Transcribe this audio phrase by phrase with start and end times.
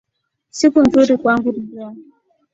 [0.49, 1.95] Siku nzuri kwangu ni leo